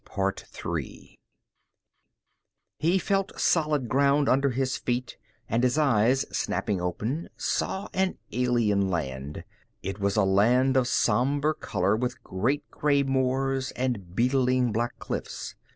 [2.79, 5.15] He felt solid ground under his feet,
[5.47, 9.43] and his eyes, snapping open, saw an alien land.
[9.83, 15.53] It was a land of somber color, with great gray moors, and beetling black cliffs.